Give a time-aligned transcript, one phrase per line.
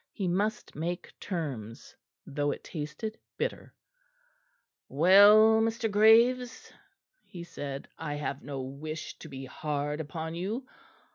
[0.11, 1.95] He must make terms,
[2.25, 3.75] though it tasted bitter.
[4.89, 5.91] "Well, Mr.
[5.91, 6.73] Graves,"
[7.23, 10.65] he said, "I have no wish to be hard upon you.